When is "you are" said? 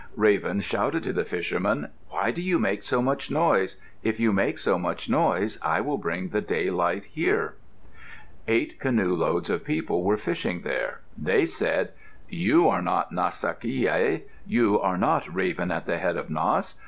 12.27-12.81, 14.47-14.97